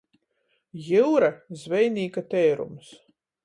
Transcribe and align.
Jiura- 0.85 1.29
zvejnīka 1.65 2.27
teirums. 2.35 2.93